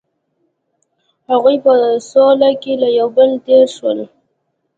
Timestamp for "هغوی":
1.29-1.55